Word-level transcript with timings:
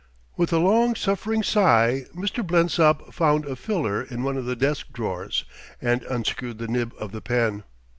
With 0.35 0.51
a 0.51 0.57
long 0.57 0.95
suffering 0.95 1.43
sigh, 1.43 2.05
Mr. 2.15 2.43
Blensop 2.43 3.13
found 3.13 3.45
a 3.45 3.55
filler 3.55 4.01
in 4.01 4.23
one 4.23 4.35
of 4.35 4.45
the 4.45 4.55
desk 4.55 4.87
drawers, 4.91 5.45
and 5.79 6.01
unscrewed 6.01 6.57
the 6.57 6.67
nib 6.67 6.91
of 6.97 7.11
the 7.11 7.21
pen. 7.21 7.61